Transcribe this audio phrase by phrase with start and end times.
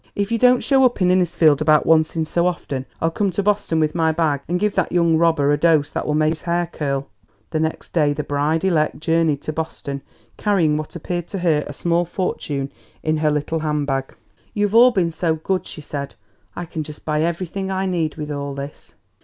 [0.15, 3.43] "If you don't show up in Innisfield about once in so often I'll come to
[3.43, 6.41] Boston with my bag and give that young robber a dose that will make his
[6.41, 7.07] hair curl."
[7.51, 10.01] The next day the bride elect journeyed to Boston
[10.37, 12.71] carrying what appeared to her a small fortune
[13.03, 14.15] in her little hand bag.
[14.55, 16.15] "You've all been so good!" she said.
[16.55, 18.95] "I can just buy everything I need with all this."